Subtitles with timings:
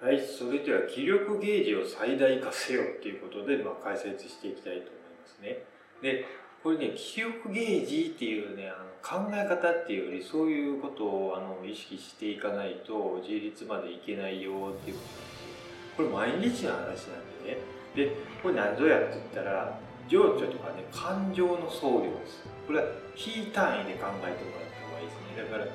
[0.00, 5.64] はい、それでは気力ゲージを最大化せよっていうことで、まあ、解説していきたいと思いますね。
[6.00, 6.24] で、
[6.62, 15.98] これね、気力ゲージっていうね、あの考え方っていうより、そういうことをあの意識していかないと自立までいけないよっていうことなんですよ。
[15.98, 16.94] これ毎日の話なん
[17.42, 17.58] でね。
[17.96, 22.46] で、これ何ぞやって言ったら、情緒とかね、感情の総量です。
[22.68, 22.86] これは
[23.16, 25.42] 非単位で考えてもらった方がいいですね。
[25.42, 25.66] だから、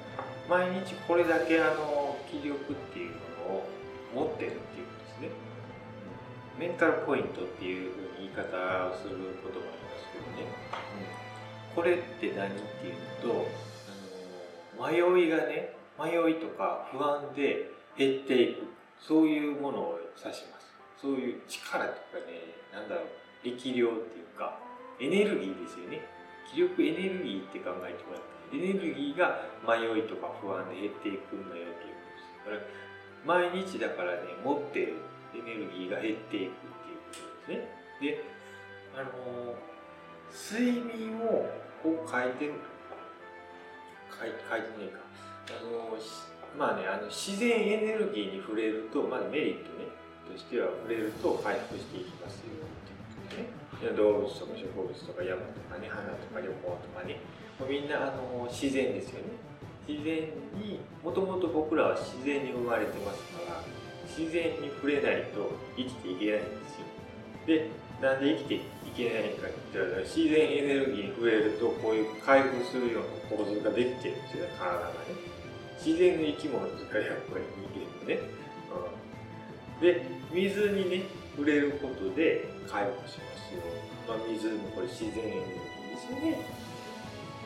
[0.48, 2.74] 毎日これだけあの気力
[4.14, 5.30] 持ってるっていうことですね。
[6.59, 8.45] メンタルポイントっていうふうに言い方
[8.88, 10.48] をすることもありますけどね。
[11.70, 13.48] うん、これって何っていうと、
[14.77, 18.63] あの迷いがね、迷いとか不安で減っていく、
[18.99, 20.73] そういうものを指します。
[21.02, 23.05] そういう力とかね、なんだろう、
[23.43, 24.57] 力量っていうか、
[24.99, 26.02] エネルギーですよね。
[26.54, 31.98] 気力エネルギーって考えてもらったエネルギーが迷いとか不安で減っていくんだよっていう
[32.45, 32.93] ことです。
[33.26, 34.95] 毎日だからね持ってる
[35.36, 37.68] エネルギーが減っていくっていうことですね。
[38.02, 38.24] で
[38.96, 39.55] あの
[40.32, 41.49] 睡眠を
[41.82, 42.54] こう書いてる
[44.12, 44.99] 書い書いてないか。
[45.49, 45.98] あの
[46.57, 49.88] まあねあの自然エネルギーに触れるとまずメリットね
[50.29, 57.20] としては触れると回復していきますよっていうことでね動物とか植物とか山とかね花とか旅行とかね。
[57.70, 59.38] みんなあの自然ですよね。
[59.87, 63.63] 自然にもともと僕らは自然に生まれてますから
[64.07, 66.88] 自然に触れないと生きていけないんですよ。
[67.47, 67.69] で
[68.01, 68.59] なんで生きてい
[68.95, 75.34] けないかって言ったら自然エネルギーに触れるとこういう回復するような構造ができてるんですよ体がね。
[75.84, 78.19] 自然の生き物ですからやっぱり人間のね、
[79.75, 81.03] うん、で水にね
[81.35, 83.59] 触れることで回復しますよ、
[84.07, 86.72] まあ、水もこれ自然エネルギーですよね。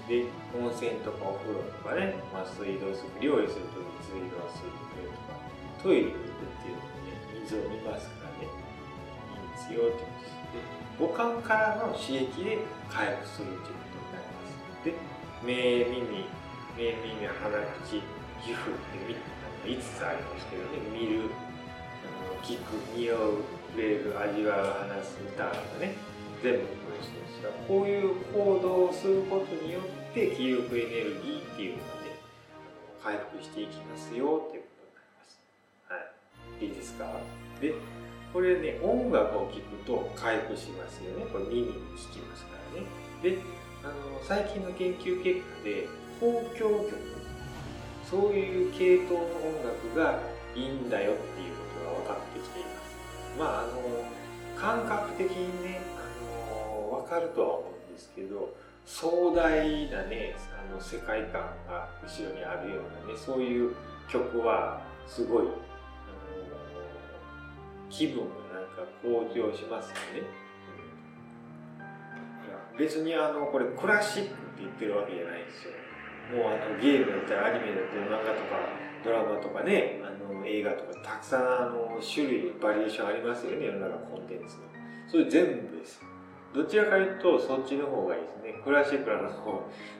[0.08, 0.24] で
[0.56, 5.36] 温泉とかお風呂とかね、まあ、水道水料理するとき水道水くれとか
[5.84, 8.56] トイレに行くっていうのもね水を見ますからねい
[9.36, 10.40] いんですよってことです。
[10.56, 10.64] で
[10.98, 14.56] 五感からの刺激で回復するということになります。
[14.88, 14.96] で
[15.44, 16.24] 目耳
[16.80, 17.52] 目耳鼻
[17.84, 18.00] 口
[18.40, 19.12] 皮膚って
[19.68, 20.80] 5つありますけどね。
[20.96, 21.28] 見る
[22.48, 23.44] 聞く匂う
[23.76, 25.96] 触れる味わう話す歌とかね
[26.42, 32.18] 全部これしてですがこういう行動をすることによって気力エネルギーっていうのがね
[33.04, 35.40] 回復していきますよっていうことになります。
[35.88, 35.96] は
[36.62, 37.06] い、いいですか？
[37.62, 37.74] で
[38.34, 42.88] これね音楽を聴くと回復しますよねこれ耳に聞きますからね。
[43.22, 43.38] で
[43.84, 43.94] あの
[44.24, 45.88] 最近の研究結果で
[46.20, 46.98] 交響曲
[48.10, 50.20] そういう系統の音楽が
[50.56, 52.98] いいんだよっていうことが分かってきています。
[53.38, 53.72] まああの
[54.58, 55.82] 感覚的にね
[57.08, 58.54] 分かるとは思うんですけど
[58.86, 59.50] 壮大
[59.90, 63.76] なねあの世界観が後ろにあるようなねそういう
[64.10, 65.52] 曲はすごい、あの
[67.90, 70.28] 気分がなんか向上しますよね。
[72.72, 75.72] うん、別にあのこれクラシックって言ってるわけじゃないですよ。
[76.36, 78.68] もうあのゲームだったらアニメだったり漫画とか
[79.04, 84.64] ドラマとかねあの映画とかたくさんあの種類バリエーションありますよね世の中コンテンツの。
[85.08, 86.02] それ全部です。
[86.54, 88.62] どちらかというとそっちの方がいいですね。
[88.64, 89.18] クラシックの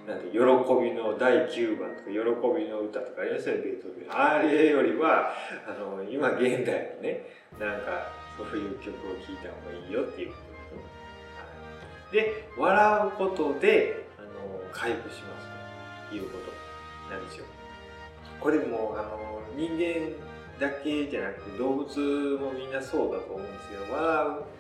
[0.08, 2.20] なんて喜びの第9番とか喜
[2.60, 5.32] びの歌とかありますよねベートーベンあれよりは
[5.68, 7.28] あの今現代のね
[7.60, 12.44] なんかそういう曲を聴いた方がいいよっていうことです、ね。
[12.44, 14.28] で笑うことであの
[14.72, 15.48] 回復します
[16.10, 16.38] というこ
[17.10, 17.46] となんですよ。
[18.40, 20.16] これもあの人間
[20.60, 22.00] だけじゃなくて動物
[22.40, 24.57] もみんなそうだと思うんですけど笑う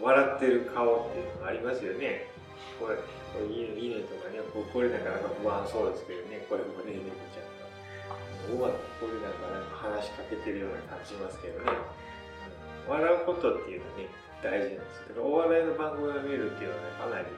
[0.00, 2.26] 笑ってる顔っていうのがありますよね。
[2.80, 7.68] これ、これ犬犬とかね、ここれなかなか不安そうですけどね、これもね、猫ちゃんが。
[8.48, 11.72] うまくこれなんかなんか話しかけてるような感じしますけどね。
[12.88, 14.08] 笑うことっていうのはね、
[14.42, 17.28] 大事なんですけど、お笑いの番組を見るっていうのはね、かなり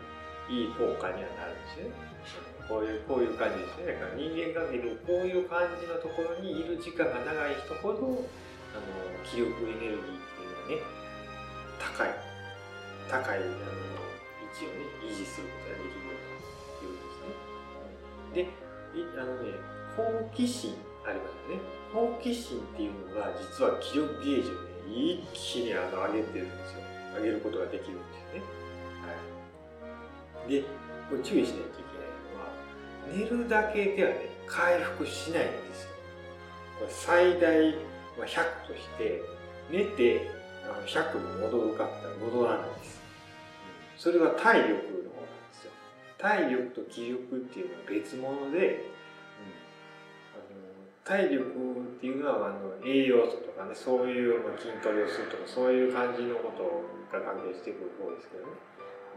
[0.48, 2.12] いい効果にはなるんですよね。
[2.70, 3.98] こういう、こういう感じですね。
[3.98, 8.24] だから人間関係でこういう感じのところにいる時間が長い人ほど、
[8.72, 8.86] あの、
[9.26, 11.02] 気力エネルギーっていうのはね、
[11.82, 12.31] 高い。
[13.12, 16.16] 高いあの位置をね維持することができる
[16.80, 17.20] ということ
[18.32, 18.48] ですね。
[18.48, 19.52] であのね
[19.94, 20.00] 好
[20.34, 20.72] 奇心
[21.04, 21.60] ありますよね。
[21.92, 26.80] 好奇心っていうのが実は気力ゲージをね一気にあの上げてるんですよ。
[27.14, 28.48] 上げることができるんですよね。
[29.04, 30.62] はい、で
[31.10, 32.48] これ注意しないといけないのは
[33.12, 35.90] 寝るだけではね回復しないんですよ。
[36.80, 39.20] これ最大100として
[39.70, 40.30] 寝て
[40.86, 43.01] 100に戻るかって戻らないです。
[44.02, 45.70] それは体力の方なんですよ。
[46.18, 49.54] 体力と気力っていうのは別物で、うん、
[50.34, 50.58] あの
[51.06, 56.82] 体力っていうのはあの栄養素とかねそういう、まあ、筋トレをするとかそういう感じのこと
[57.14, 58.58] が関係してくる方ですけどね、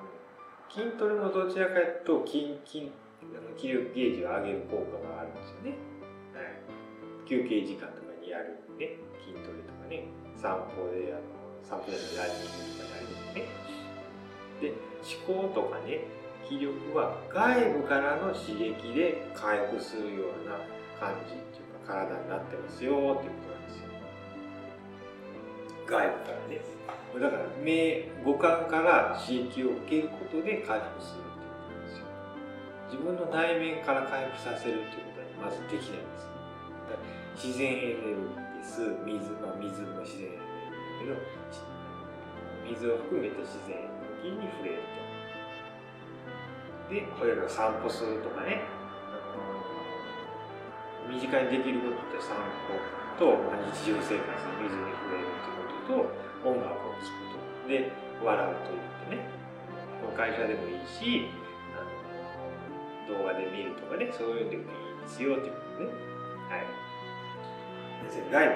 [0.06, 2.94] うん、筋トレもどちらかというと筋筋
[3.34, 5.82] あの気力ゲージを上げる効果があるんですよね、
[6.38, 10.06] はい、休憩時間とかにやるね筋トレとかね
[10.38, 11.26] 散歩であの
[11.66, 13.65] 散歩でランニングとかやるね。
[14.62, 14.74] で
[15.28, 16.06] 思考とかね
[16.48, 20.62] 気力は外部からの刺激で回復するような
[21.00, 23.90] 感じっていうか体になってますよっていうことなんですよ。
[25.88, 26.62] 外部からね。
[27.16, 32.06] だから目五感から刺激を受けることで回復するっていうことなんですよ。
[32.92, 37.48] 自分の内面から回復させるっていうことはまずできないんです。
[37.48, 38.80] 自然エネルギーです。
[39.06, 41.36] 水,、ま、水も自然エネルギーだけど
[42.68, 44.05] 水を含めて自然エネルギー。
[44.32, 44.82] に触れる
[46.90, 46.94] と。
[46.94, 48.62] でこれが散歩するとかね。
[51.10, 52.34] 身近にできることって散
[52.66, 52.74] 歩
[53.22, 53.38] と、
[53.70, 54.26] 日常生活で
[54.66, 57.70] 水に触れるってことと音楽を聴くと。
[57.70, 57.94] で
[58.24, 59.30] 笑うというね。
[60.16, 61.28] 会社でもいいし
[63.10, 64.10] 動画で見るとかね。
[64.12, 65.92] そういうのでもいいですよっていうことでね。
[66.50, 66.66] はい。
[68.10, 68.56] 外部からね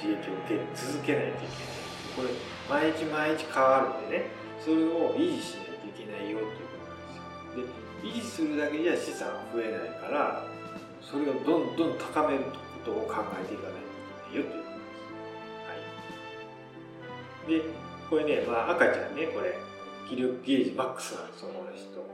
[0.00, 1.72] 刺激を受け続けないといけない。
[2.16, 2.28] これ
[2.68, 4.43] 毎日毎日変わるんでね。
[4.64, 7.68] それを維持しないといけないよっていうことなんですよ。
[8.02, 10.42] で維持するだけじゃ資産増えないから
[11.02, 12.52] それをどんどん高めるこ
[12.84, 13.84] とを考えていかない
[14.32, 14.72] といけないよということです。
[17.44, 19.54] はい、でこれね、まあ、赤ちゃんねこれ
[20.08, 22.04] 気力ゲージマックスなんですこの人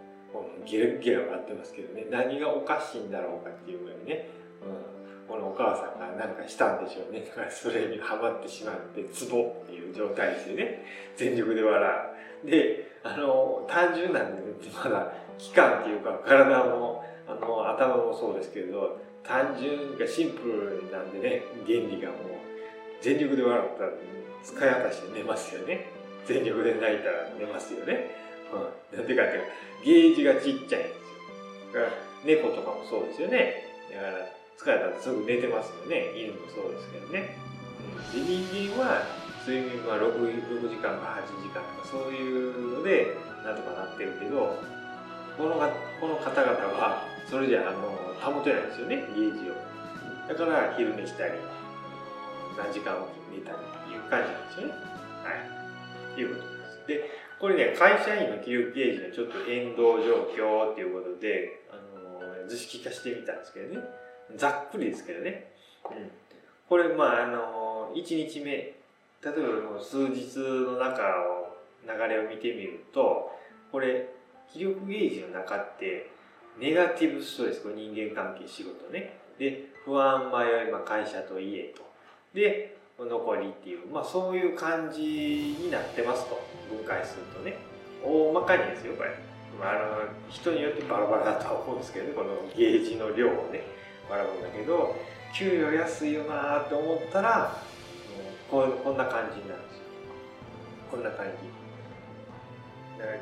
[0.67, 4.31] ゲラゲラ笑ってますけどね何がおかしいんだろうかっていうぐらいね、
[4.63, 7.21] うん、このお母さんが何かしたんでしょうね。
[7.21, 10.85] だからそれにはまってしまってツボっていう状態でね
[11.17, 12.20] 全力で笑う。
[12.45, 14.43] であの単純なんで、
[14.85, 22.19] まだ期間っていうか体もあの頭もそうですけど単純がシンプルなんでね原理がもう
[23.01, 23.91] 全力で笑ったら
[24.43, 25.87] 使い果たして寝ますよね。
[26.27, 28.11] 全力で泣いたら寝ますよね、
[28.53, 29.27] うん、なんでかっ
[29.83, 30.81] ていうゲージがちっちゃいんですよ。
[31.73, 31.93] だから
[32.25, 33.65] 猫とかもそうですよね。
[33.91, 36.13] だから疲れたらすぐ寝てますよね。
[36.15, 37.37] 犬もそうですけどね、
[38.13, 39.01] で人間は
[39.47, 44.59] 睡眠は 6, 6時間か8時間とかそういうのでなんとかなってるけど
[45.37, 45.57] この
[46.01, 47.89] この方々はそれじゃあの
[48.21, 49.55] 保てないですよねゲージを。
[50.29, 51.33] だから昼寝したり
[52.57, 54.75] 何時間おきに寝たりっていう感じなんですよね。
[55.25, 55.33] は
[56.17, 56.21] い。
[56.21, 56.87] いうことです。
[56.87, 57.11] で
[57.41, 63.81] これね会社員の気力ゲージのちょっと変動状況っていうことであの図式化してみたんですけどね。
[64.37, 65.53] ざっくりですけどね、
[65.91, 66.11] うん、
[66.69, 68.80] これまああの1日目
[69.23, 73.31] 例えばもう数日の中を流れを見てみると
[73.71, 74.09] これ
[74.53, 76.11] 気力ゲージの中って
[76.59, 79.19] ネガティブストレスこれ人間関係仕事ね。
[79.39, 81.83] で不安迷い、まあ、会社と家と。
[82.35, 86.41] で残りっていうまあそういう感じになってますと。
[86.71, 87.57] 分解するとね。
[88.05, 89.11] 大まかにですよこれ、
[89.59, 92.13] まあ、あの人によってバラバラだとは思うんですけどね。
[92.15, 93.63] このゲージの量をね。
[94.09, 94.97] バラバラだけど
[95.35, 97.63] 給与安いよなって思ったら
[98.51, 99.85] こうこんな感じになるんですよ
[100.91, 101.61] こんな感じ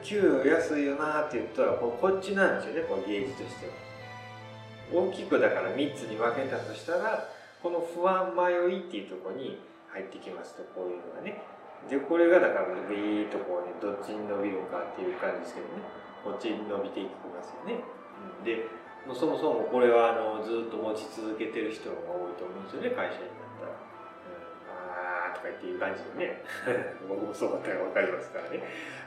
[0.02, 0.96] 給与安いよ。
[0.96, 3.72] なって言ったらこっちなんですよねこのゲージとしては。
[4.90, 7.28] 大きくだから3つに分けたとしたら
[7.62, 9.60] この不安迷いっていうとこに
[9.92, 11.42] 入ってきますとこういうのがね
[11.88, 16.08] でこれがだからビーッとこうねどっちに伸びるかっていう感じですけどね。
[16.24, 17.80] こっちに伸びていきますよね、
[18.38, 18.66] うん、で
[19.06, 23.47] もそもそもこれはあのずっと持ち続けてる人が多いと思うんですよね会社に。
[25.56, 25.60] っ。
[25.60, 26.42] ていう感じでね
[27.08, 28.62] 僕もそうだったら分かりますからね。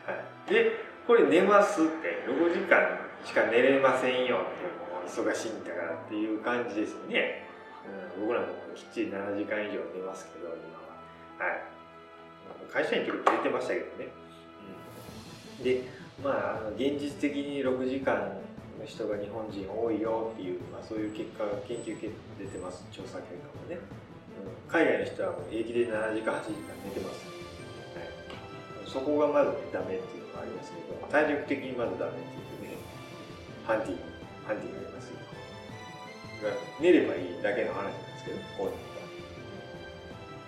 [0.06, 0.14] は
[0.48, 0.72] い、で
[1.08, 7.46] これ寝ますって6時間しか寝れませんよってもう忙しいんだからっていう感じですよね、
[8.18, 11.52] うん、僕らもきっちり7時間以上寝ますけど今は。
[11.52, 11.82] はい。
[12.72, 14.08] 会社員結構寝てましたけどね、
[15.60, 15.84] うん、で
[16.24, 18.40] まああの現実的に6時間
[18.80, 23.78] の人が日本人多いよっていう、まあ、そういう結果が研究結果出てます調査結果もね、
[24.68, 27.26] 海外の人はもう平気で7時間8時間寝てます。
[27.96, 28.90] はい。
[28.90, 32.78] そこがまず、ね、ダメっていうのがありますけど体力的にまずダメっていうね
[33.68, 34.02] ハンティング
[34.48, 35.20] ハンティングありますよ。
[36.80, 38.92] 寝ればいいだけの話なんですけど本人は。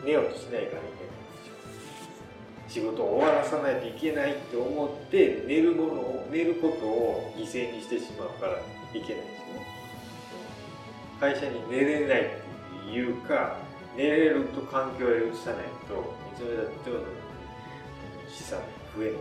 [0.03, 8.61] 寝ようとしないからいけないんですよ仕事を終わらさないといけないって思って寝るものを寝ることを犠牲にしてしまうからい
[8.93, 9.67] けないですよね。
[11.19, 12.29] 会社に寝れないっ
[12.85, 13.57] ていうか
[13.95, 16.97] 寝れると環境へ移さないといつまでだっても
[18.27, 18.59] 資産
[18.95, 19.17] 増える、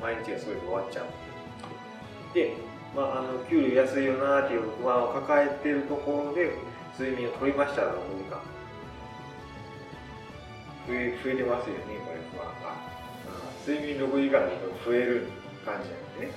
[0.00, 2.54] 毎日がそれで終わっちゃうで、
[2.96, 6.52] まあ、あの給料安いよなっていう不安を抱えてるところで
[6.98, 8.40] 睡眠をとりましたら6時間
[10.88, 12.54] 増え増えてますよねこれは、
[13.66, 15.26] 睡眠6時間だと増える
[15.64, 16.32] 感じなんでね。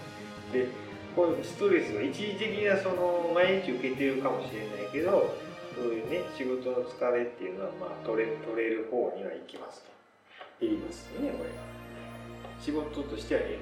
[0.51, 0.67] で
[1.15, 5.35] こういうストレスが一時的なその毎日受けてるかもしれないけど
[5.81, 9.89] そういうね仕事の疲れっていうのはまあ取れ取れる方にはいきますと。
[10.61, 11.49] 言いますねこれ。
[11.49, 11.57] は
[12.61, 13.57] 仕事としてはね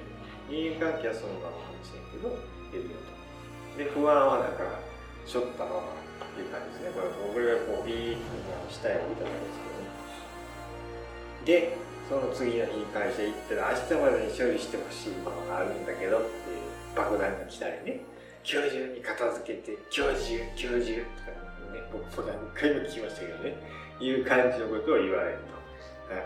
[0.52, 2.28] 人間関係はそのままかもしれんけど
[2.68, 4.76] 減るよとで不安はだから
[5.24, 6.92] しょったままっていう感じですね。
[6.92, 9.80] これ僕がこうビーッと下へ置いたんですけど。
[9.80, 9.88] ね
[11.48, 11.72] で
[12.04, 18.04] その次の日会社行ったら明日までに処理してほしいものがあるんだけどっていう爆弾が来たりね。
[18.44, 21.39] 今日中に片付けて今日中今日中とか
[21.72, 23.56] ね僕も何回も聞きましたけどね
[24.00, 25.38] いう感じのことを言われる
[26.08, 26.24] と、はい、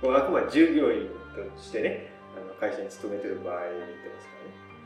[0.00, 4.28] これあくまで従業員としてねあの会社に勤めてる場合に言ってます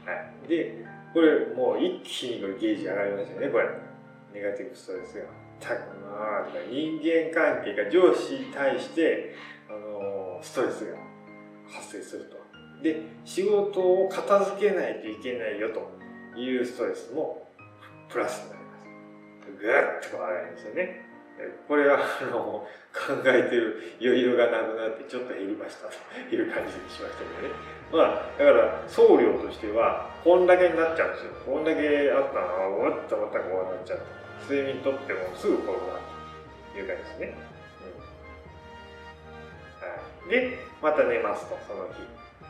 [0.05, 0.85] からね、はい、で
[1.15, 3.49] これもう一気にこれゲージ上がりましたよね。
[3.49, 3.88] これ。
[4.33, 5.25] ネガティブストレスが
[5.59, 9.35] たくまあ人間関係が上司に対して
[9.69, 10.97] あのストレスが
[11.67, 12.38] 発生すると。
[12.83, 17.49] で仕事を片付けないといけないよというストレスも
[18.09, 18.58] プラスになります
[19.57, 21.09] ぐっと上がるんですよね。
[21.69, 25.95] これはあの考えてる余裕がなくなってちょっと減りましたと
[26.35, 27.55] いう感じにしましたけどね。
[27.93, 31.33] まあだから送料としてはこんだけになっちゃうんですよ。
[31.47, 34.02] こんだけあったのはうっとまたこうなっちゃう
[34.50, 36.02] 睡眠とってもすぐこうなる
[36.75, 37.38] という感じですね、
[37.87, 37.95] う
[39.78, 39.87] ん。
[39.87, 39.95] は
[40.26, 42.02] い、でまた寝ますとその日。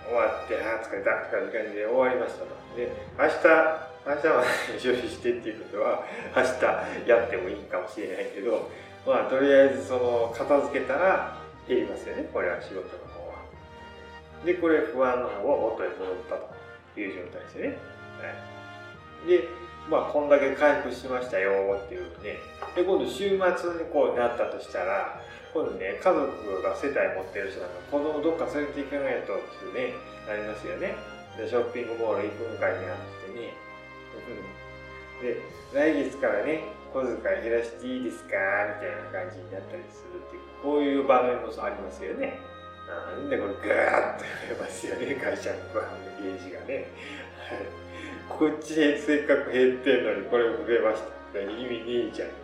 [0.08, 2.46] 終わってああ疲れたって感じで終わりましたと。
[2.74, 2.88] で
[3.18, 3.44] 明日
[4.08, 4.48] 明日まで
[4.80, 6.42] 処理してっていうことは明
[7.04, 8.70] 日やってもいいかもしれないけど
[9.06, 11.36] まあとりあえずその片付けたら
[11.68, 13.44] 減りますよねこれは仕事の方は
[14.44, 16.36] でこれ不安の方は元に戻った
[16.94, 17.76] という状態ですよね、
[18.16, 19.44] はい、で
[19.90, 22.40] まあこんだけ回復しましたよっていうね
[22.74, 25.20] で今度週末にこうなったとしたら
[25.52, 29.96] 今度ね、家族が世帯持ってる人なんか子供どっか連れて行かないとってね、
[30.28, 30.94] なりますよね。
[31.40, 33.67] で、ショッピングモール行くんかいになってね。
[34.18, 38.34] うん、で、来月からね、小遣い減らしていいですか？
[38.80, 42.40] みたいな感じになったりするっていう、こういう場面もありますよね。
[42.88, 46.88] なんでこれガーッと増えますよね、会社のご飯のゲージがね。
[48.28, 51.40] こっちでせっかく減ってんのにこれ増えました。
[51.40, 52.36] 意味ねえじゃんって。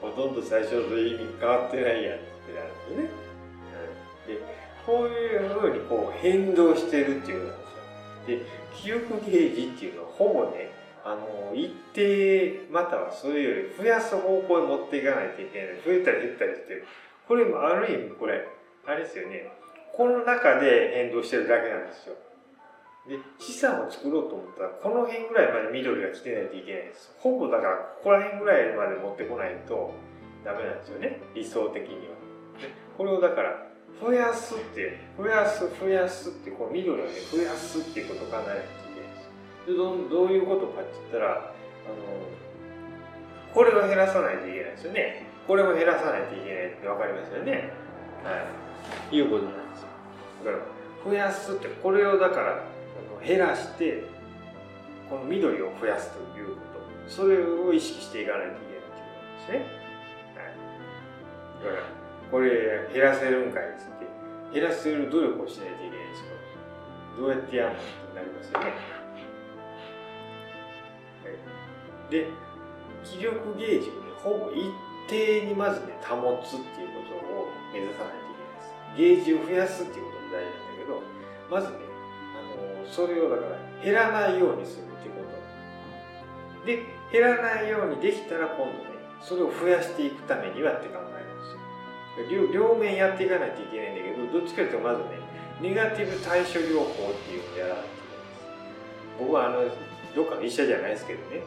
[0.00, 2.18] ほとんど最初と意味変わってないやん。
[2.18, 3.10] ってなるんでね。
[4.28, 4.40] うん、で
[4.86, 7.60] こういうふうにこう変動してるっていうことなん
[8.26, 8.44] で
[8.76, 8.96] すよ。
[8.98, 10.69] で記憶ゲージっていうのはほぼね
[11.04, 15.68] あの一定またはそれより増やす方向に持っていかないといけない。
[15.84, 16.84] 増えたり減ったりして
[17.26, 18.46] これもある意味これ
[18.86, 19.50] あれですよね。
[19.96, 22.16] この中で変動してるだけなんですよ。
[23.08, 27.14] で資産を作ろうと思ったらこの辺ぐらいまで緑が来てないといけないです。
[27.18, 29.94] ほぼだからここら辺ぐらいまで持ってこないと
[30.44, 31.20] ダメなんですよね。
[31.34, 32.14] 理想的には。
[32.96, 33.66] これをだから
[34.00, 38.79] 増やすって増やす増やすってこう緑をね増やすっていうことを考えないと
[39.66, 41.52] でどどういうことかって言ったらあの
[43.52, 45.26] これを減らさないといけないですよね。
[45.46, 47.72] これも減らさないといけないって分かりますよね。
[48.24, 48.46] は
[49.10, 49.16] い。
[49.16, 49.88] いうことなんですよ。
[50.44, 50.58] だか
[51.04, 52.62] ら増やすってこれをだから
[53.26, 54.04] 減らして
[55.08, 56.70] この緑を増やすということ。
[57.08, 59.66] それを意識していかないといけないということですね、
[60.38, 60.54] はい、
[61.66, 61.82] だから
[62.30, 64.06] これ減らせるんかいっつって
[64.54, 66.30] 減らせる努力をしないといけないんですよ。
[67.18, 68.70] どうやってやるのってなりますよね、
[72.10, 72.28] で
[73.04, 74.70] 気力ゲージをねほぼ一
[75.08, 78.28] 定にまずね保つっていうことを目指さないと
[78.94, 79.24] いけないです。
[79.24, 81.02] ゲージを増やすっていうことも大事なんだけど
[81.50, 81.78] まずね
[82.36, 85.22] あのそれをだから減らないようにするっていうこ
[86.60, 86.66] と。
[86.66, 92.52] で減らないようにできたら今度ねそれを増やしていくためにはって考えるんですよ。
[92.52, 95.18] 両面やっていかないといけないんだけどどっちかというとまずね
[95.60, 99.18] ネガティブ対処療法っていうのをやらないといけないです。
[99.18, 99.64] 僕はあの
[100.14, 101.42] どっかの医者じゃないですけどね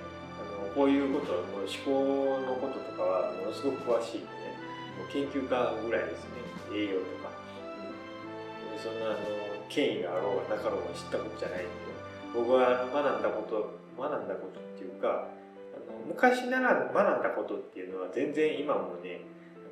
[0.76, 4.58] こういうこともう思考のこととかはものすごく詳しいんでね。
[4.98, 6.44] もう研究家ぐらいですね。
[6.74, 7.30] 栄養とか、
[8.74, 9.18] うん、そんなあの
[9.70, 11.94] 権威があろうがなかろうが知ったことじゃないんで。
[12.34, 19.22] 僕は学んだこと学んだことっていうかあの昔なら学んだことっていうのは全然今もね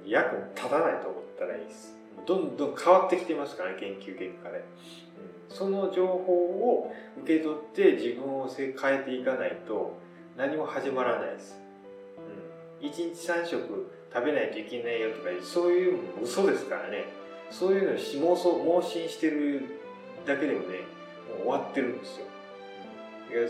[0.05, 1.97] 役に立たないと思ったらいいです。
[2.25, 6.93] どんどん変わってきてますからね研究結果で、うん、その情報を
[7.23, 9.97] 受け取って自分を変えていかないと
[10.37, 11.59] 何も始まらないです、
[12.81, 17.05] うん、1日3食食べないといけないよとかそういうの嘘ですからね。
[17.51, 19.65] そういうのを妄想盲信してる
[20.25, 20.87] だけでもね
[21.27, 22.25] もう終わってるんですよ。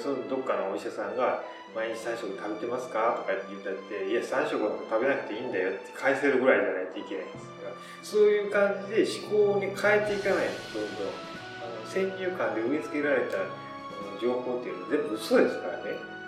[0.01, 7.45] そのどっかのお医者さんが「毎日3食食べてますか?」とか言ったって「いや3食は食べなくていいんだよ」って返せるぐらいじゃないといけないんです。
[7.61, 7.73] から
[8.03, 11.07] そういう感じで思考に変えていかないとどんどん
[11.61, 13.37] あの先入観で植え付けられた
[14.21, 16.20] 情報っていうのは全部嘘ですからね。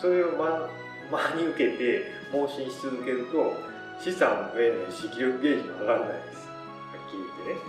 [0.00, 0.70] それを真
[1.10, 3.52] 真に受けて盲信し続けると
[4.00, 6.48] 資産も増えないし気力ゲージも上がらないです。
[6.48, 7.60] はっきり言ってね、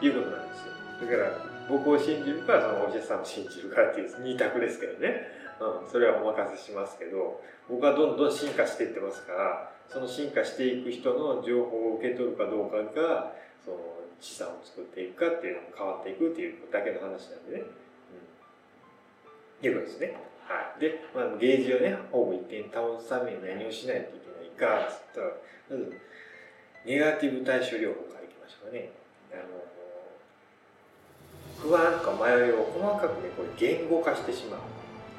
[0.00, 0.72] うん、いうことなんですよ。
[1.04, 5.28] だから僕を信じるかそのお医者さんを信じるかっていう二択ですけどね、
[5.60, 13.32] うん、それはお任せしますけど僕はどんどん進化していってますからその進化していく人の情報を受け取るかどうかが
[13.64, 13.76] その
[14.20, 17.62] 資産を作っていくかっていうのも変わっていくっていうだけの話なんでね。
[19.60, 20.31] うん、いうことですね。
[20.48, 20.80] はい。
[20.80, 24.82] で、まあ、ゲージをね、ほぼ一定に保つために何をしないといけない。
[24.86, 25.26] か、つったら、
[25.70, 25.92] まず、
[26.84, 28.90] ネガティブ対処療法からいきましょうかね。
[29.32, 29.42] あの
[31.62, 34.60] 不安とか迷いを細かくねこれ言語化してしまう。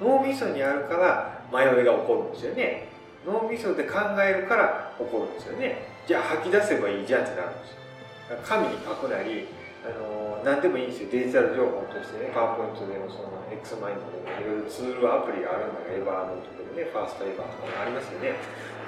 [0.02, 2.88] 脳みそにあるから迷いが起こるんですよね。
[3.26, 5.88] 脳みそで考えるから起こるんですよね。
[6.06, 7.78] じゃあ吐き出せばいいじゃんってなるんですよ。
[8.44, 9.48] 紙に書くなり
[9.84, 11.10] あの何でもいいんですよ。
[11.12, 18.40] デジタル情報としてねパワーポイントでもその X マインドでもいろいろツールアプリがあるのがエバーノートでもねファーストエバーとかもありますよね。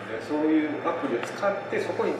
[0.07, 2.13] でそういうアプリを使ってそこに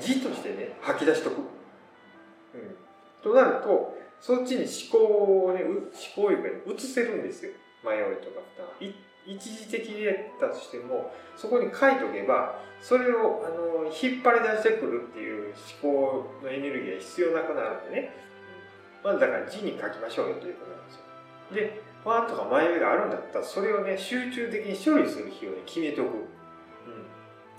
[0.00, 2.76] 字としてね吐き出しとく、うん、
[3.22, 5.82] となるとそっちに思考をね、思
[6.14, 7.50] 考力が移せるんですよ。
[7.82, 8.94] 迷いとか負担。
[9.26, 18.10] 一時的にやったとしても、そこに書いとけば、それをあの引っ張り出してくるっていう思考のエネルギーが必要なくなるんでね。
[19.04, 21.02] まずだから字に書きましょうよということなんですよ。
[21.54, 26.08] で、不安とか迷いがあるんだったら、それをね、集中的に処理する日をね、決めておく。
[26.08, 26.24] うん。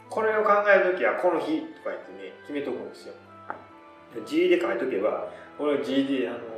[0.09, 3.13] これを考えるときはこの日とか言ってね、決めておくんですよ。
[4.25, 5.27] 字で書いとけば、
[5.57, 6.53] これは GD、あの、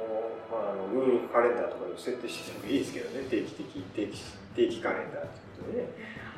[0.51, 4.23] まあ、Google カレンダーとかで設定してもいいですけどね定期的定期
[4.55, 5.89] 定期カレンダーってことでね。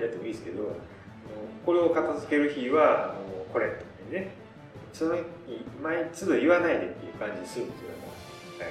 [0.02, 0.76] やってもいいですけど
[1.66, 3.16] これを片付ける日は
[3.52, 3.82] これとか
[4.12, 4.32] ね。
[4.94, 5.16] その
[5.84, 7.90] 毎都度言わないでっていう感じにするんですよ、
[8.58, 8.66] は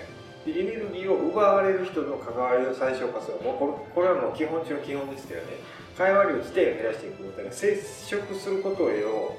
[0.45, 5.47] い、でエネルギーを奪われる人の関わりを最小化するもうこれこれはもう基本中の基本ですけどね。
[5.97, 8.91] 会話量自体を減らしていくだから接触することを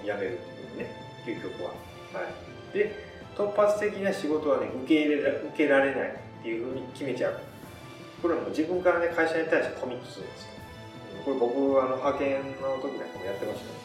[0.05, 0.91] やめるっていうね。
[1.25, 1.69] 究極は。
[1.69, 1.75] は
[2.73, 2.95] い、で
[3.35, 7.39] 突発的な仕事はね受け入れら受けられないっていうふうに決めちゃう。
[8.21, 10.57] これはもう自分からね会社に対してコミットするんですよ。
[11.25, 13.75] これ僕あの派遣の時なんかもやってましたの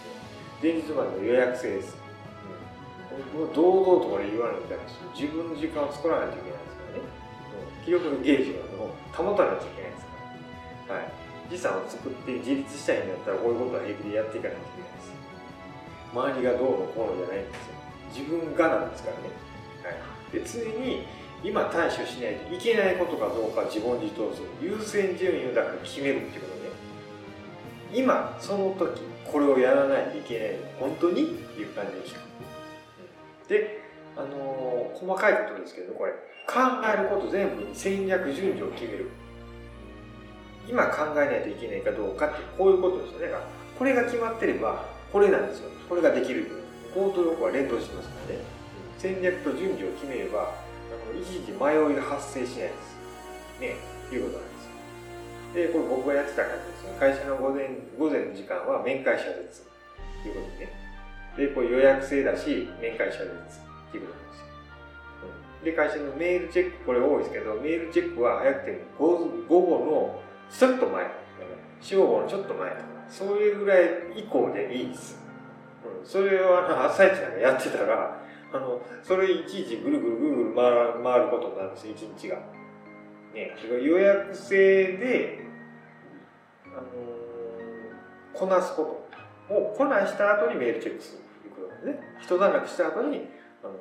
[0.62, 1.96] で前日までの予約制です、
[3.34, 4.78] うん、もう堂々とこれ言わないとい。
[4.78, 11.10] な自分の時間を作らないといけないですからね、うん、記憶のゲージを保たないといけないですから、はい、
[11.50, 15.12] 資産を作って自立したいんだったらこういうことは平気でやっていかないといけないです
[16.14, 17.82] 周りがどうのこうのじゃないんですよ。
[18.14, 19.34] 自分がなんですからね、
[19.82, 19.98] はい、
[20.30, 21.02] で常に
[21.42, 26.70] 今対処しないといけないことかどうか自問自答する優先順位をだから決めるってことね。
[27.92, 33.48] 今その時これをやらないといけないの本当にっていう感じで聞く。
[33.48, 33.82] で
[34.16, 36.12] あのー、細かいことですけどこれ
[36.46, 39.10] 考えること全部に戦略順序を決める。
[40.68, 43.26] 今考えないといけないかどうかってこういうことですよね。
[43.26, 45.70] だからこれが決まってればこれなんですよ。
[45.88, 46.46] これができる
[46.94, 48.44] 行動力は連動しますからね。
[48.98, 50.54] 戦略と順序を決めれば
[51.18, 52.96] 一時迷いが発生しないです。
[53.60, 53.92] ね。
[54.14, 54.72] いうことなんですよ。
[55.54, 59.62] でこれ僕がやってた感じですね会社の午前午前の時間は面会謝絶
[60.22, 60.72] ということでね。
[61.36, 64.46] でこれ予約制だし面会謝絶っていうことなんですよ。
[65.64, 71.06] で会社のメールチェックこれ多いですけどメールチェックは早くても午後のちょっと前
[71.80, 75.18] 正午のちょっと前とかそういうぐらい以降でいいです。
[75.84, 76.06] うん。
[76.06, 78.21] それをあの朝一なんかやってたら
[78.52, 82.36] あのそれいちいちぐるぐるぐるぐる回る回ることになるんですよ一日が。
[83.34, 83.50] ね、
[83.82, 85.40] 予約制で、
[86.66, 89.08] あのー、こなすこ
[89.48, 92.18] とをこなした後にメールチェックするということなんですね。
[92.22, 93.28] 一段落した後に、
[93.64, 93.74] あの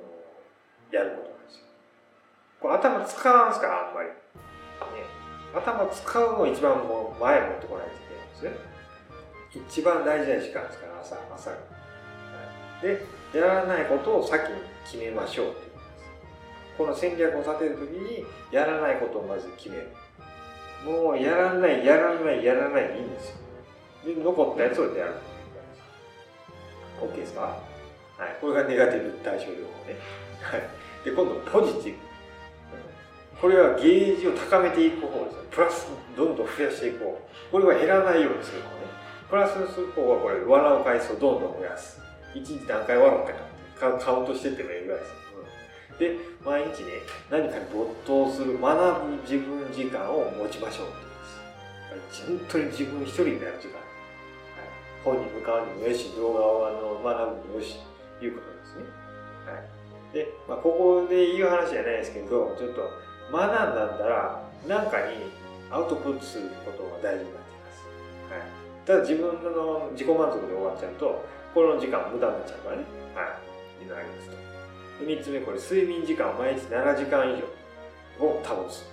[0.91, 1.65] ー、やることなんですよ。
[2.61, 4.07] これ頭使わんすからあんまり。
[4.07, 4.15] ね、
[5.53, 8.51] 頭使うの一番もう前持ってこないといけないんですね。
[9.67, 11.51] 一番大事な時間ですから朝朝
[12.81, 15.71] でやらないことを先に決めましょうって
[16.77, 19.87] この戦略を立てるときにやらないことをまず決める。
[20.85, 23.35] もうやらないやらないやらないでいいんですよ
[24.15, 25.13] で残ったやつをやる
[26.99, 27.57] OK ですかは
[28.25, 29.95] いこれがネガティブ対処療法ね
[30.41, 30.61] はい
[31.05, 31.99] で今度ポジティブ
[33.39, 38.71] これはゲージを高めていく方ですプラスどんどん増やしていこうこれは減らないようにする方ね
[39.29, 41.99] プラスする方はこれ笑う回数をどんどん増やす
[42.33, 45.11] 1日何回笑ったかカウントしてってもいいぐらいです、
[45.91, 45.97] うん。
[45.97, 46.15] で
[46.45, 50.95] 毎日ね何かに没頭する学ぶ自分時間を持ちましょうって
[52.25, 52.47] 言うんです。
[52.47, 53.93] 本当に自分一人になる時間、はい、
[55.03, 57.79] 本に向かうにもよし動画をあの学ぶにもよし
[58.19, 58.83] ということですね、
[59.49, 62.89] はい、で、まあ、ここで言う話じゃないですけどちょっと
[63.31, 65.31] 学んだんだら何かに
[65.71, 67.83] アウトプットすることが大事になってきます、
[68.31, 68.43] はい、
[68.85, 72.83] ただ自分の自己満足で終わっちゃうとこの時間無駄になっちゃうからね。
[73.15, 73.37] は
[73.79, 73.83] い。
[73.83, 74.35] いうのがありますと。
[75.05, 77.41] で3つ目これ睡眠時間を毎日7時間以
[78.19, 78.85] 上を保つ。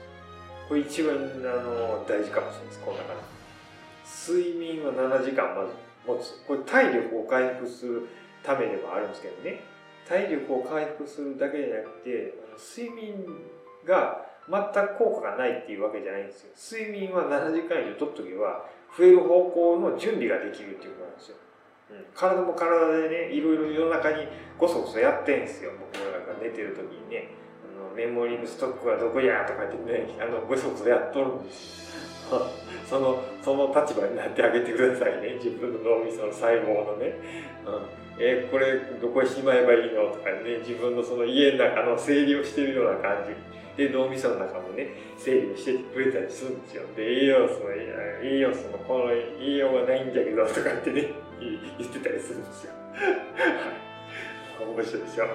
[0.69, 1.19] これ一番あ
[1.63, 2.81] の大事かもしれないです。
[2.81, 3.21] この中で。
[4.29, 5.73] 睡眠は7時間まず
[6.07, 6.45] 持つ。
[6.47, 8.09] これ体力を回復する
[8.43, 9.61] ためでもあるんですけどね。
[10.09, 13.25] 体力を回復するだけじゃなくて睡眠
[13.85, 16.53] が全く効果がないっていうわけじゃないんですよ。
[16.57, 18.65] 睡眠は7時間以上とっとけば
[18.97, 21.37] 増える方向の準備ができるっていうことなんですよ、
[21.91, 24.27] うん、体も体でねいろいろ世の中に
[24.59, 25.73] ごそごそやってんすよ。
[25.79, 27.29] 僕らが寝てる時にね。
[27.65, 31.89] あのメモリーのストックはどこやとか言ってねあのごそごそやっとるんです
[32.89, 35.35] そのその立場になってあげてくださいね。
[35.43, 37.15] 自分の脳みその細胞のね、
[37.67, 38.21] うん。
[38.21, 40.59] えー、これどこへしまえばいいのとかね。
[40.59, 43.59] 自分のその家の中の整理をしてるような感じ。
[43.79, 46.83] で脳みその中もね整理をしてくれたりするんですよ。
[46.97, 47.71] で栄養素の
[48.23, 51.28] 栄養素のこの栄養がないんじゃけどとかってね。
[51.41, 52.73] 言ってたりするんですよ。
[54.59, 55.27] 面白いでしょ、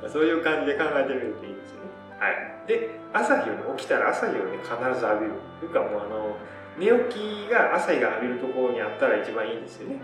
[0.00, 1.90] まあ、そういう感じで考えてみるといいですよね。
[2.18, 2.68] はい。
[2.68, 5.32] で朝日をね起きたら朝日をね必ず浴びる。
[5.58, 6.36] というかもうあの
[6.78, 10.00] 寝起きが朝日が浴びるところにあったら一番いいんですよね、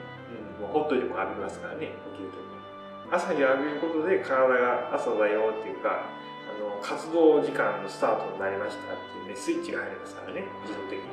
[0.59, 1.94] うん、もうほっといても浴びますからね。
[2.12, 2.59] 起きるときに
[3.11, 6.11] 朝日を浴びることで体が朝だよっていうか
[6.50, 10.44] あの活動時間のスタートになりましたっていうねスイッチが入りますからね。
[10.66, 11.06] 自動的に。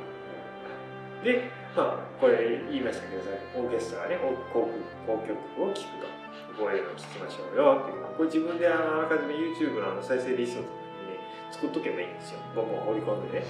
[1.22, 3.22] でまあこれ言いましたけど
[3.56, 6.14] オーケストラね交響曲を聴くと。
[6.54, 7.82] こういうのを聴きましょうよ。
[7.82, 8.04] っていう。
[8.14, 11.18] これ自分であらかじめ YouTube のあの再生リストとかにね
[11.50, 12.38] 作っとけばいいんですよ。
[12.54, 13.46] 僕も放り込んでね。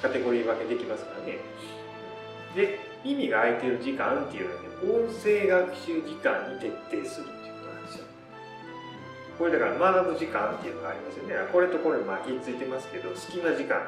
[0.00, 1.38] カテゴリー分けできますからね。
[2.54, 7.54] で耳が開いてる時間っていうのはね音声学習時間に徹底するっていう
[9.38, 11.34] これだから学ぶ時間っていうのがありますよね。
[11.50, 13.82] これとこれまあひっついてますけど隙間時間。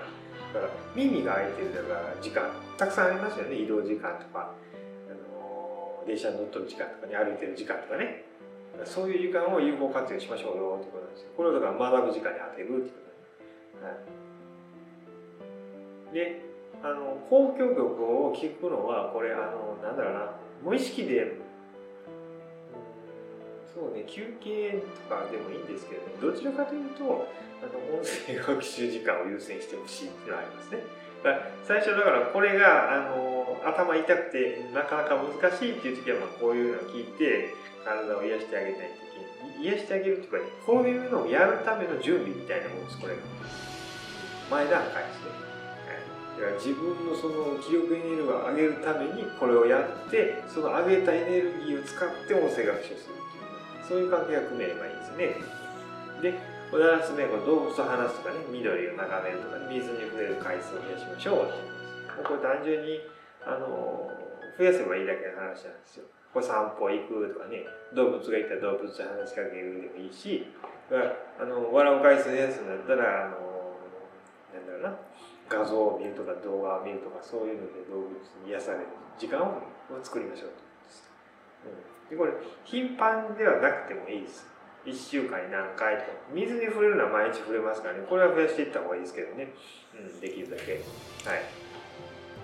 [0.55, 3.57] だから耳が開いてるだから時間たくさんありますよね。
[3.57, 8.25] 移動時間とか、あの電車に乗っとる時間とかに歩いてる時間とかね。
[8.85, 11.31] そういう時間を有効活用しましょうよってことなんですよ。
[11.37, 12.99] これをだから学ぶ時間に当てるってこ
[13.81, 13.93] とは
[16.13, 16.43] い、で
[16.83, 20.31] あの交響曲を聴くのはこれあのなんだろうな。
[20.63, 21.37] 無意識で
[23.77, 27.29] そうね休憩とかでもいいんですけど、ね、どちらかというと
[27.61, 30.81] あの音声学習時間を優先してほしいっていうのはありますね。
[31.21, 37.53] だ最初だからこれがあの頭痛くてなかなか難しいっていう時はまあこういうのを聞いて
[37.85, 38.97] 体を癒してあげたい
[39.53, 43.21] 時に癒してあげるっていうかねこういうのをやるための準備みたいなものですこれが
[44.49, 45.47] 前段階ですね。
[46.61, 53.26] 自分のその記憶エネルギーを上げるためにこれをやってその上げたエネルギーを使って音声学習する
[53.89, 55.37] そういう関係が組めればいいですね。
[56.21, 56.35] で、
[56.73, 62.25] 7つ目は動物と話すとかね、緑を眺めるとか、水に触れる回数を増やしましょうって。
[62.27, 63.01] これ単純に、
[63.47, 64.11] あの、
[64.59, 66.07] 増やせばいいだけの話なんですよ。
[66.33, 70.45] これ散歩行くとかね、動物がいたら動物と話しかけるでもいいし、
[70.91, 73.57] あの笑う回数増やすんだったら、あの、
[74.53, 74.97] なんだろうな、
[75.49, 78.87] 画像を見るとか動画を見るとかそういうので動物に癒される
[79.19, 79.63] 時間を
[80.03, 80.55] 作りましょうと。
[81.71, 81.96] うん。
[82.11, 82.33] でこれ
[82.65, 84.47] 頻繁ではなくてもいいです。
[84.87, 86.09] 1週間に何回とか。
[86.33, 88.07] 水に触れるのは毎日触れますからね。
[88.09, 89.49] これは増やしていった方がいいですけどね、
[89.95, 90.73] うん、できるだけ。
[90.73, 91.43] はい。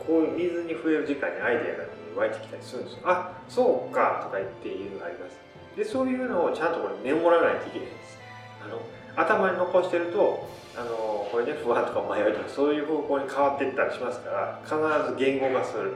[0.04, 1.84] こういう水に触れる時間にアイデアが
[2.16, 3.00] 湧いてきたりするんですよ。
[3.04, 5.38] あそうかとか言っていうのがあります。
[5.76, 8.18] でそういうのをちゃんとこれメモらないといけないんです。
[8.64, 8.82] あの
[9.14, 14.74] 頭に残してるとあのこれね不安とか迷いとかそういう方向に変わっていったりしますから必
[15.10, 15.94] ず言語化する。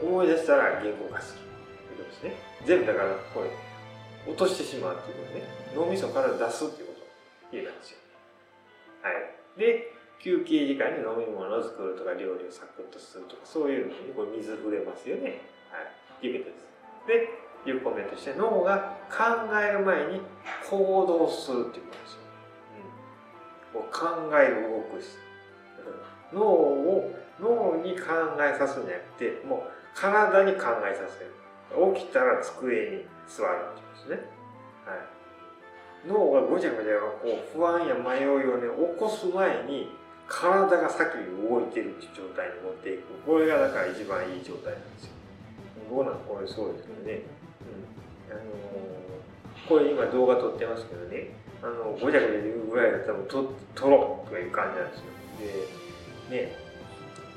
[0.00, 1.49] 思い出したら言語化する。
[2.10, 2.34] ですね。
[2.66, 3.50] 全部だからこれ
[4.26, 5.42] 落としてしまうっていうことね。
[5.74, 7.06] 脳みそから出すっていうこと。
[7.52, 7.98] 言えたんですよ。
[9.02, 9.58] はい。
[9.58, 15.40] で休憩時間に飲み物を作るとか料理をサクッとするとかそういうのにこれ水触れますよね。
[15.72, 15.80] は
[16.20, 16.26] い。
[16.26, 16.70] いうことです。
[17.06, 19.24] でいうコメントして脳が考
[19.58, 20.20] える前に
[20.68, 22.20] 行動するっていうことですよ、
[23.74, 25.16] うん、考える動くし。
[26.32, 28.06] 脳を脳に考
[28.38, 31.39] えさすんじゃなくてもう体に考えさせる。
[31.94, 34.28] 起きたら机に座るってことですね。
[34.86, 39.94] はい、脳がごちゃごちゃこう不安や迷いをね起こす前に
[40.26, 43.02] 体が先に動いてるっていう状態に持っていく。
[43.26, 45.12] これがだから一番いい状態なんですよ。
[45.90, 47.22] 僕なんかこれそうですけどね、
[48.30, 48.34] うん。
[48.34, 51.34] あのー、これ今動画撮ってますけどね。
[51.62, 55.04] あのごちゃごちゃ言うぐらいだったらと撮ろうとかいう感じなんですよ。
[56.30, 56.56] でね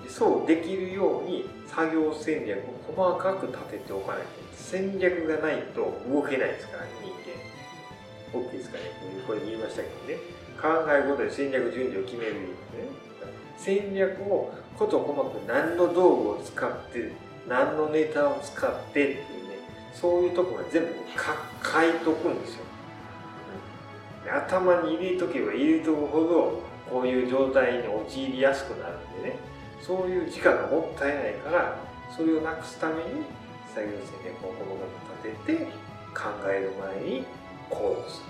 [0.09, 7.11] そうできるように作業戦略を細かく立てておかないと戦略がないと動けないですから人
[8.37, 8.43] 間。
[8.47, 8.83] OK ですかね。
[9.27, 10.19] これ言いましたけどね。
[10.61, 12.87] 考えることで戦略順序を決めるんですね。
[13.57, 17.11] 戦略をこと細かく何の道具を使って
[17.47, 19.23] 何のネタを使ってっていうね。
[19.93, 22.63] そういうとこまで全部書いとくんですよ、
[24.31, 29.35] 頭に入れとけば入れとくほどこういう状態に陥りやすくなるんでね。
[29.86, 31.78] そういう時間がもったいないから
[32.10, 33.28] それをなくすために
[33.76, 35.65] 作業戦略を細かく立てて
[36.15, 36.72] 考える
[37.04, 37.26] 前に
[37.69, 38.24] 行動す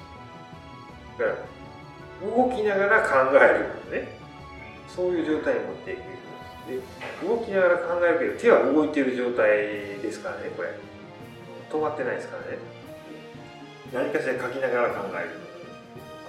[1.19, 1.27] る。
[1.27, 1.41] だか
[2.25, 4.17] ら動きながら考えるのね。
[4.87, 5.99] そういう状態に持っていく
[6.67, 9.47] で動きながら考えるけど手は動いてる状態
[10.01, 10.69] ですからねこれ。
[11.69, 12.57] 止まってないですからね。
[13.93, 15.29] 何かしら書きながら考える。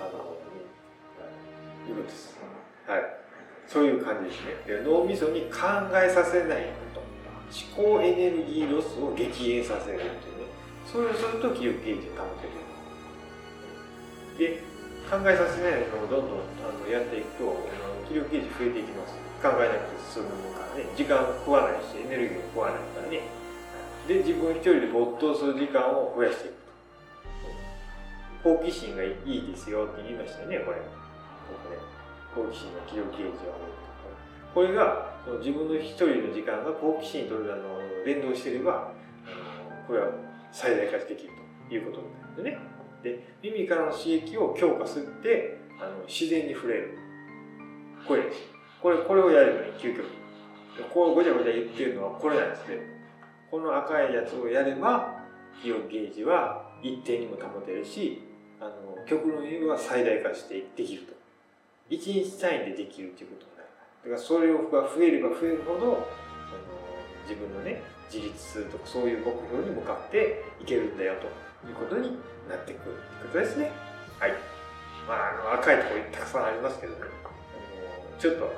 [0.00, 0.36] あの
[1.88, 2.36] いうことです
[2.86, 3.23] はい。
[3.66, 4.82] そういう感じですね。
[4.84, 5.58] 脳みそに考
[5.94, 7.04] えさせないこと。
[7.54, 10.18] 思考エネルギーロスを激減させるというね。
[10.86, 12.52] それをすると記憶ゲージを保てる
[14.38, 14.62] で
[15.08, 17.54] 考えさせないのをどんどんあのやっていくと
[18.08, 19.14] 気力ゲージ増えていきます。
[19.42, 20.90] 考えなくて進むからね。
[20.96, 23.22] 時間を食わないしエネルギーを食わないからね。
[24.08, 26.54] で自分一人で没頭する時間を増やしていく
[28.42, 28.58] と。
[28.58, 30.78] 好奇心がいいですよって言いましたねこれ。
[30.78, 31.70] ここ
[32.34, 33.84] 好奇心の気力ゲージを上げる
[34.54, 38.92] これがその自分の一人の時間が好奇心とあの連動していれば
[39.86, 40.08] これは
[40.52, 41.30] 最大化できる
[41.68, 42.58] ということなんですね。
[43.02, 46.98] で耳からの刺激を強化すってあの自然に触れる。
[48.06, 48.22] これ
[48.80, 49.72] これこれをやればいい。
[49.72, 50.06] 究極。
[50.92, 52.78] こうごちゃごちゃ言ってるのはこれなんですね。
[53.50, 55.14] この赤いやつをやれば
[55.62, 58.22] 気温ゲージは一定にも保てるし
[58.60, 61.23] あの極論言えば最大化してできると。
[61.90, 63.68] 1日単位でできるということになる
[64.04, 66.08] だからそれが増えれば増えるほど
[67.28, 71.26] 自分のね自立するとかそういう目標に向かっていけるんだよと
[71.66, 72.16] いうことに
[72.48, 73.72] なってくるということですね。
[74.20, 74.32] はい。
[75.08, 77.00] まああの赤いところたくさんありますけどね。
[77.24, 78.48] あのちょっとあ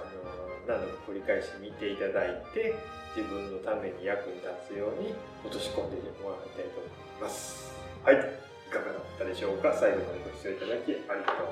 [0.67, 2.75] の何度か繰り返し見ていただいて
[3.15, 5.15] 自分のために役に立つように
[5.47, 7.71] 落とし込んでもらいたいと思います。
[8.03, 8.17] はい。
[8.17, 8.19] い
[8.69, 9.73] かがだったでしょうか？
[9.73, 11.47] 最後までご視聴いただきありがとう。